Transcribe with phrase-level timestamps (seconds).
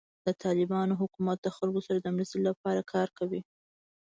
[0.25, 3.41] د طالبانو حکومت د خلکو سره د مرستې لپاره کار کوي.